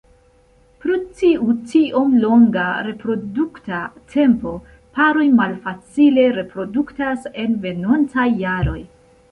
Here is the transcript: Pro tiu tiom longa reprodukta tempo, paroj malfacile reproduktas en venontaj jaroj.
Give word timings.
Pro 0.83 0.95
tiu 1.17 1.53
tiom 1.73 2.15
longa 2.23 2.63
reprodukta 2.87 3.83
tempo, 4.15 4.55
paroj 4.99 5.27
malfacile 5.43 6.27
reproduktas 6.41 7.33
en 7.45 7.57
venontaj 7.69 8.29
jaroj. 8.47 8.81